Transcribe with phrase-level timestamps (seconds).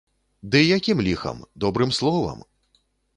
[0.53, 2.39] Ды якім ліхам, добрым словам!